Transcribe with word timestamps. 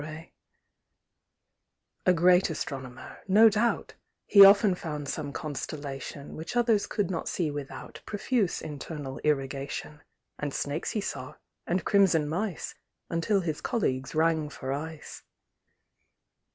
A 2.07 2.11
great 2.15 2.49
Astronomer, 2.49 3.19
no 3.27 3.49
doubt, 3.49 3.93
He 4.25 4.43
often 4.43 4.73
found 4.73 5.07
some 5.07 5.31
Constellation 5.31 6.35
Which 6.35 6.55
others 6.55 6.87
could 6.87 7.11
not 7.11 7.29
see 7.29 7.51
without 7.51 8.01
Profuse 8.07 8.63
internal 8.63 9.19
irrigation; 9.19 10.01
And 10.39 10.55
snakes 10.55 10.89
he 10.93 11.01
saw, 11.01 11.35
and 11.67 11.85
crimson 11.85 12.27
mice, 12.27 12.73
Until 13.11 13.41
his 13.41 13.61
colleagues 13.61 14.15
rang 14.15 14.49
for 14.49 14.73
ice. 14.73 15.21